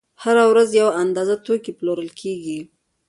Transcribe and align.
هره 0.23 0.43
ورځ 0.51 0.69
یوه 0.81 0.91
اندازه 1.03 1.35
توکي 1.45 1.71
پلورل 1.77 2.09
کېږي 2.21 2.59